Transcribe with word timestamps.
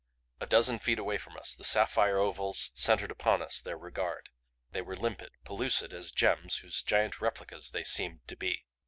A 0.39 0.47
dozen 0.47 0.79
feet 0.79 0.97
away 0.97 1.19
from 1.19 1.37
us 1.37 1.53
the 1.53 1.63
sapphire 1.63 2.17
ovals 2.17 2.71
centered 2.73 3.11
upon 3.11 3.43
us 3.43 3.61
their 3.61 3.77
regard. 3.77 4.29
They 4.71 4.81
were 4.81 4.95
limpid, 4.95 5.33
pellucid 5.45 5.93
as 5.93 6.11
gems 6.11 6.57
whose 6.57 6.81
giant 6.81 7.21
replicas 7.21 7.69
they 7.69 7.83
seemed 7.83 8.27
to 8.27 8.35
be. 8.35 8.65